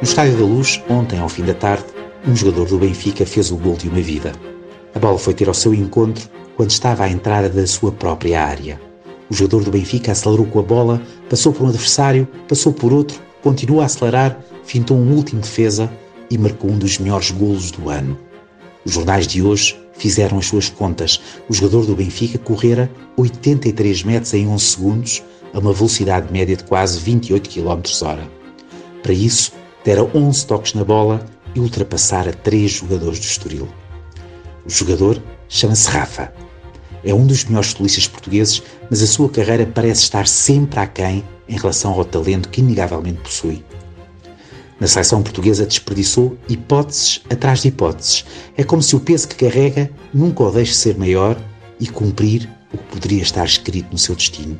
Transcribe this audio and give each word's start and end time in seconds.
No 0.00 0.02
Estádio 0.02 0.36
da 0.36 0.44
Luz, 0.44 0.82
ontem 0.88 1.18
ao 1.18 1.28
fim 1.28 1.44
da 1.44 1.54
tarde, 1.54 1.84
um 2.26 2.36
jogador 2.36 2.66
do 2.66 2.78
Benfica 2.78 3.24
fez 3.24 3.50
o 3.50 3.56
gol 3.56 3.76
de 3.76 3.88
uma 3.88 4.00
vida. 4.00 4.32
A 4.94 4.98
bola 4.98 5.18
foi 5.18 5.32
ter 5.32 5.48
ao 5.48 5.54
seu 5.54 5.72
encontro 5.72 6.28
quando 6.56 6.70
estava 6.70 7.04
à 7.04 7.08
entrada 7.08 7.48
da 7.48 7.66
sua 7.66 7.90
própria 7.92 8.42
área. 8.42 8.80
O 9.30 9.34
jogador 9.34 9.64
do 9.64 9.70
Benfica 9.70 10.12
acelerou 10.12 10.46
com 10.46 10.58
a 10.58 10.62
bola, 10.62 11.00
passou 11.30 11.52
por 11.52 11.64
um 11.64 11.68
adversário, 11.68 12.28
passou 12.46 12.72
por 12.72 12.92
outro, 12.92 13.20
continuou 13.42 13.80
a 13.80 13.86
acelerar, 13.86 14.38
fintou 14.64 14.96
um 14.96 15.12
último 15.12 15.40
defesa 15.40 15.90
e 16.30 16.36
marcou 16.36 16.70
um 16.70 16.78
dos 16.78 16.98
melhores 16.98 17.30
golos 17.30 17.70
do 17.70 17.88
ano. 17.88 18.18
Os 18.84 18.92
jornais 18.92 19.26
de 19.26 19.42
hoje 19.42 19.78
fizeram 19.94 20.38
as 20.38 20.46
suas 20.46 20.68
contas. 20.68 21.20
O 21.48 21.54
jogador 21.54 21.86
do 21.86 21.96
Benfica 21.96 22.38
correra 22.38 22.90
83 23.16 24.02
metros 24.02 24.34
em 24.34 24.46
11 24.46 24.64
segundos, 24.64 25.22
a 25.52 25.58
uma 25.58 25.72
velocidade 25.72 26.32
média 26.32 26.56
de 26.56 26.64
quase 26.64 26.98
28 26.98 27.48
km 27.48 27.80
hora. 28.02 28.28
Para 29.02 29.12
isso, 29.12 29.52
dera 29.84 30.02
11 30.02 30.46
toques 30.46 30.74
na 30.74 30.82
bola 30.82 31.24
e 31.54 31.60
ultrapassara 31.60 32.32
três 32.32 32.72
jogadores 32.72 33.18
do 33.18 33.24
Estoril. 33.24 33.68
O 34.64 34.70
jogador 34.70 35.22
chama-se 35.48 35.88
Rafa. 35.88 36.32
É 37.04 37.12
um 37.12 37.26
dos 37.26 37.44
melhores 37.44 37.68
futebolistas 37.68 38.08
portugueses, 38.08 38.62
mas 38.90 39.02
a 39.02 39.06
sua 39.06 39.28
carreira 39.28 39.66
parece 39.66 40.02
estar 40.02 40.26
sempre 40.26 40.80
aquém 40.80 41.22
em 41.46 41.56
relação 41.58 41.92
ao 41.92 42.04
talento 42.04 42.48
que 42.48 42.62
inegavelmente 42.62 43.20
possui. 43.20 43.62
Na 44.80 44.86
seleção 44.86 45.22
portuguesa 45.22 45.66
desperdiçou 45.66 46.36
hipóteses 46.48 47.20
atrás 47.30 47.60
de 47.60 47.68
hipóteses. 47.68 48.24
É 48.56 48.64
como 48.64 48.82
se 48.82 48.96
o 48.96 49.00
peso 49.00 49.28
que 49.28 49.36
carrega 49.36 49.90
nunca 50.12 50.42
o 50.42 50.50
deixe 50.50 50.74
ser 50.74 50.96
maior 50.96 51.36
e 51.78 51.86
cumprir 51.86 52.48
o 52.72 52.78
que 52.78 52.84
poderia 52.84 53.22
estar 53.22 53.44
escrito 53.44 53.92
no 53.92 53.98
seu 53.98 54.14
destino. 54.14 54.58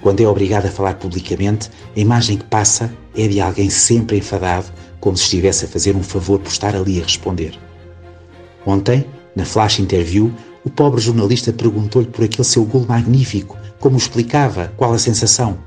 Quando 0.00 0.20
é 0.20 0.28
obrigado 0.28 0.66
a 0.66 0.70
falar 0.70 0.94
publicamente, 0.94 1.70
a 1.96 1.98
imagem 1.98 2.38
que 2.38 2.44
passa 2.44 2.92
é 3.16 3.26
de 3.26 3.40
alguém 3.40 3.68
sempre 3.68 4.18
enfadado, 4.18 4.66
como 5.00 5.16
se 5.16 5.24
estivesse 5.24 5.64
a 5.64 5.68
fazer 5.68 5.96
um 5.96 6.02
favor 6.02 6.38
por 6.38 6.50
estar 6.50 6.74
ali 6.76 7.00
a 7.00 7.04
responder. 7.04 7.58
Ontem, 8.64 9.04
na 9.34 9.44
flash 9.44 9.80
interview, 9.80 10.32
o 10.64 10.70
pobre 10.70 11.00
jornalista 11.00 11.52
perguntou-lhe 11.52 12.08
por 12.08 12.24
aquele 12.24 12.44
seu 12.44 12.64
gol 12.64 12.84
magnífico, 12.86 13.56
como 13.80 13.96
o 13.96 13.98
explicava, 13.98 14.72
qual 14.76 14.92
a 14.92 14.98
sensação. 14.98 15.58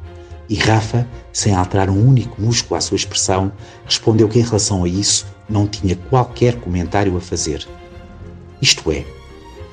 E 0.48 0.56
Rafa, 0.56 1.08
sem 1.32 1.56
alterar 1.56 1.90
um 1.90 2.08
único 2.08 2.42
músculo 2.42 2.78
à 2.78 2.82
sua 2.82 2.98
expressão, 2.98 3.52
respondeu 3.86 4.28
que 4.28 4.40
em 4.40 4.44
relação 4.44 4.84
a 4.84 4.88
isso 4.88 5.26
não 5.50 5.66
tinha 5.66 5.96
qualquer 5.96 6.56
comentário 6.56 7.16
a 7.16 7.22
fazer. 7.22 7.66
Isto 8.62 8.92
é, 8.92 9.06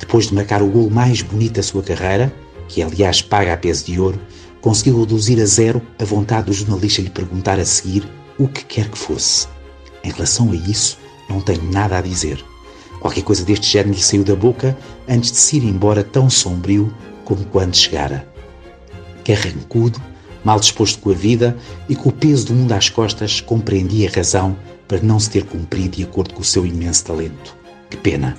depois 0.01 0.29
de 0.29 0.35
marcar 0.35 0.63
o 0.63 0.69
gol 0.69 0.89
mais 0.89 1.21
bonito 1.21 1.55
da 1.55 1.63
sua 1.63 1.83
carreira, 1.83 2.33
que 2.69 2.83
aliás 2.83 3.21
paga 3.21 3.53
a 3.53 3.57
peso 3.57 3.87
de 3.87 4.01
ouro, 4.01 4.21
conseguiu 4.61 5.01
reduzir 5.01 5.41
a 5.41 5.47
zero 5.47 5.83
a 5.99 6.05
vontade 6.05 6.47
do 6.47 6.53
jornalista 6.53 7.03
lhe 7.03 7.11
perguntar 7.11 7.59
a 7.59 7.65
seguir 7.65 8.09
o 8.39 8.49
que 8.49 8.65
quer 8.65 8.89
que 8.89 8.99
fosse. 8.99 9.49
Em 10.03 10.11
relação 10.11 10.51
a 10.53 10.55
isso, 10.55 10.99
não 11.29 11.41
tenho 11.41 11.63
nada 11.71 11.99
a 11.99 12.01
dizer. 12.01 12.45
Qualquer 13.01 13.23
coisa 13.23 13.45
deste 13.45 13.71
género 13.71 13.95
lhe 13.95 14.03
saiu 14.03 14.25
da 14.25 14.35
boca 14.35 14.77
antes 15.09 15.31
de 15.31 15.39
se 15.39 15.57
ir 15.57 15.65
embora 15.65 16.03
tão 16.03 16.29
sombrio 16.29 16.93
como 17.25 17.45
quando 17.47 17.77
chegara. 17.77 18.29
Carrancudo, 19.25 20.01
mal 20.45 20.59
disposto 20.59 20.99
com 21.01 21.11
a 21.11 21.15
vida 21.15 21.57
e 21.89 21.95
com 21.95 22.09
o 22.09 22.13
peso 22.13 22.47
do 22.47 22.55
mundo 22.55 22.73
às 22.73 22.89
costas, 22.89 23.41
compreendia 23.41 24.09
a 24.09 24.13
razão 24.13 24.57
para 24.87 25.01
não 25.01 25.21
se 25.21 25.31
ter 25.31 25.45
cumprido 25.45 25.97
de 25.97 26.05
acordo 26.05 26.35
com 26.35 26.41
o 26.41 26.45
seu 26.45 26.65
imenso 26.65 27.05
talento. 27.05 27.57
Que 27.91 27.97
pena! 27.97 28.37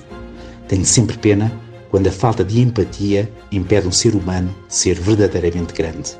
Tenho 0.68 0.84
sempre 0.84 1.16
pena 1.16 1.52
quando 1.90 2.06
a 2.06 2.12
falta 2.12 2.44
de 2.44 2.60
empatia 2.60 3.30
impede 3.50 3.88
um 3.88 3.92
ser 3.92 4.14
humano 4.14 4.54
de 4.68 4.74
ser 4.74 4.98
verdadeiramente 4.98 5.74
grande. 5.74 6.16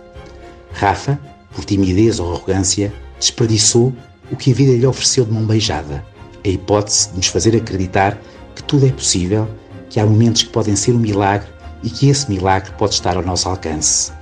Rafa, 0.73 1.19
por 1.53 1.65
timidez 1.65 2.19
ou 2.19 2.33
arrogância, 2.33 2.93
desperdiçou 3.19 3.95
o 4.31 4.37
que 4.37 4.51
a 4.51 4.55
vida 4.55 4.73
lhe 4.73 4.87
ofereceu 4.87 5.25
de 5.25 5.33
mão 5.33 5.45
beijada, 5.45 6.05
a 6.45 6.49
hipótese 6.49 7.11
de 7.11 7.17
nos 7.17 7.27
fazer 7.27 7.57
acreditar 7.57 8.21
que 8.55 8.63
tudo 8.63 8.87
é 8.87 8.91
possível, 8.91 9.49
que 9.89 10.01
há 10.01 10.07
momentos 10.07 10.43
que 10.43 10.51
podem 10.51 10.77
ser 10.77 10.93
um 10.93 10.99
milagre 10.99 11.49
e 11.83 11.91
que 11.91 12.09
esse 12.09 12.29
milagre 12.31 12.73
pode 12.79 12.95
estar 12.95 13.17
ao 13.17 13.23
nosso 13.23 13.49
alcance. 13.49 14.13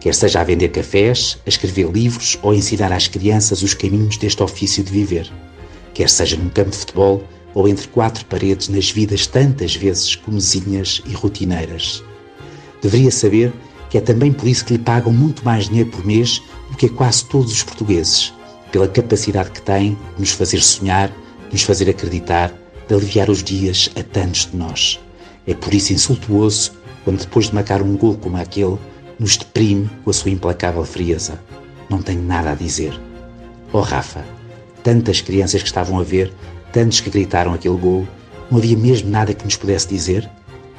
Quer 0.00 0.14
seja 0.14 0.40
a 0.40 0.44
vender 0.44 0.70
cafés, 0.70 1.38
a 1.44 1.48
escrever 1.48 1.90
livros 1.90 2.38
ou 2.42 2.52
a 2.52 2.56
ensinar 2.56 2.90
às 2.90 3.06
crianças 3.06 3.62
os 3.62 3.74
caminhos 3.74 4.16
deste 4.16 4.42
ofício 4.42 4.82
de 4.82 4.90
viver. 4.90 5.30
Quer 5.92 6.08
seja 6.08 6.36
num 6.36 6.48
campo 6.48 6.70
de 6.70 6.78
futebol 6.78 7.22
ou 7.54 7.68
entre 7.68 7.88
quatro 7.88 8.24
paredes 8.26 8.68
nas 8.68 8.90
vidas 8.90 9.26
tantas 9.26 9.74
vezes 9.74 10.14
comezinhas 10.16 11.02
e 11.06 11.12
rotineiras. 11.12 12.02
Deveria 12.82 13.10
saber 13.10 13.52
que 13.88 13.98
é 13.98 14.00
também 14.00 14.32
por 14.32 14.46
isso 14.46 14.64
que 14.64 14.74
lhe 14.74 14.78
pagam 14.78 15.12
muito 15.12 15.44
mais 15.44 15.68
dinheiro 15.68 15.90
por 15.90 16.04
mês 16.06 16.40
do 16.70 16.76
que 16.76 16.86
a 16.86 16.90
quase 16.90 17.24
todos 17.24 17.52
os 17.52 17.62
portugueses, 17.62 18.32
pela 18.70 18.86
capacidade 18.86 19.50
que 19.50 19.62
tem 19.62 19.98
de 20.14 20.20
nos 20.20 20.30
fazer 20.30 20.62
sonhar, 20.62 21.08
de 21.08 21.52
nos 21.52 21.62
fazer 21.62 21.90
acreditar, 21.90 22.54
de 22.88 22.94
aliviar 22.94 23.28
os 23.28 23.42
dias 23.42 23.90
a 23.96 24.02
tantos 24.02 24.46
de 24.46 24.56
nós. 24.56 25.00
É 25.46 25.54
por 25.54 25.74
isso 25.74 25.92
insultuoso 25.92 26.72
quando 27.04 27.20
depois 27.20 27.46
de 27.46 27.54
marcar 27.54 27.82
um 27.82 27.96
gol 27.96 28.16
como 28.16 28.36
aquele, 28.36 28.78
nos 29.18 29.36
deprime 29.36 29.90
com 30.04 30.10
a 30.10 30.12
sua 30.12 30.30
implacável 30.30 30.84
frieza. 30.84 31.40
Não 31.88 32.00
tenho 32.00 32.22
nada 32.22 32.52
a 32.52 32.54
dizer. 32.54 32.98
Oh 33.72 33.80
Rafa, 33.80 34.24
tantas 34.82 35.20
crianças 35.20 35.62
que 35.62 35.68
estavam 35.68 35.98
a 35.98 36.02
ver, 36.02 36.32
tantos 36.72 37.00
que 37.00 37.10
gritaram 37.10 37.54
aquele 37.54 37.76
gol, 37.76 38.06
não 38.50 38.58
havia 38.58 38.76
mesmo 38.76 39.10
nada 39.10 39.34
que 39.34 39.44
nos 39.44 39.56
pudesse 39.56 39.88
dizer? 39.88 40.28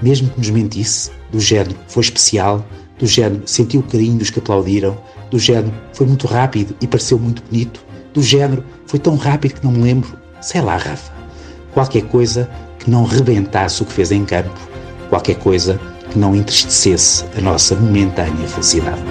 Mesmo 0.02 0.30
que 0.30 0.38
nos 0.40 0.50
mentisse? 0.50 1.12
Do 1.32 1.40
género, 1.40 1.76
foi 1.88 2.04
especial, 2.04 2.66
do 2.98 3.08
género, 3.08 3.42
sentiu 3.46 3.80
o 3.80 3.84
carinho 3.84 4.18
dos 4.18 4.30
que 4.30 4.40
aplaudiram, 4.40 4.98
do 5.30 5.40
género, 5.40 5.74
foi 5.94 6.06
muito 6.06 6.28
rápido 6.28 6.76
e 6.82 6.88
pareceu 6.88 7.18
muito 7.18 7.42
bonito, 7.50 7.84
do 8.14 8.22
género, 8.22 8.64
foi 8.86 9.00
tão 9.00 9.16
rápido 9.16 9.56
que 9.56 9.64
não 9.64 9.72
me 9.72 9.82
lembro. 9.82 10.18
Sei 10.42 10.62
lá, 10.62 10.76
Rafa. 10.76 11.12
Qualquer 11.74 12.04
coisa 12.04 12.50
que 12.80 12.90
não 12.90 13.06
rebentasse 13.06 13.82
o 13.82 13.86
que 13.86 13.94
fez 13.94 14.12
em 14.12 14.26
campo, 14.26 14.60
qualquer 15.10 15.36
coisa 15.36 15.80
que 16.10 16.20
não 16.20 16.36
entristecesse 16.36 17.24
a 17.38 17.42
nossa 17.42 17.76
momentânea 17.76 18.48
felicidade. 18.48 19.02